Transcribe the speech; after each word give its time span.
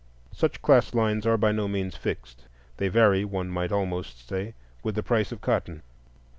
Such 0.33 0.63
class 0.63 0.95
lines 0.95 1.27
are 1.27 1.37
by 1.37 1.51
no 1.51 1.67
means 1.67 1.95
fixed; 1.95 2.47
they 2.77 2.87
vary, 2.87 3.23
one 3.23 3.49
might 3.49 3.71
almost 3.71 4.27
say, 4.27 4.55
with 4.81 4.95
the 4.95 5.03
price 5.03 5.31
of 5.31 5.41
cotton. 5.41 5.83